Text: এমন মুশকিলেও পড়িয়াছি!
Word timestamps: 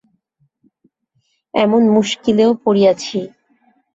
এমন 1.53 1.81
মুশকিলেও 1.95 2.51
পড়িয়াছি! 2.63 3.19